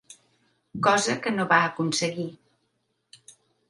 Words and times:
Cosa 0.87 1.17
que 1.27 1.35
no 1.37 1.47
va 1.53 1.61
aconseguir. 1.69 2.29